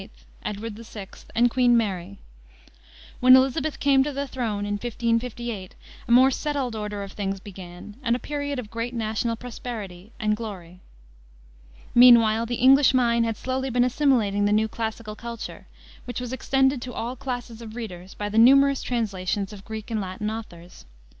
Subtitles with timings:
[0.43, 2.17] Edward VI., and Queen Mary.
[3.19, 5.75] When Elizabeth came to the throne, in 1558,
[6.07, 10.35] a more settled order of things began, and a period of great national prosperity and
[10.35, 10.79] glory.
[11.93, 15.67] Meanwhile the English mind had been slowly assimilating the new classical culture,
[16.05, 20.01] which was extended to all classes of readers by the numerous translations of Greek and
[20.01, 20.85] Latin authors.